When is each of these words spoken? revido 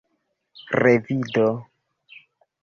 revido 0.71 1.45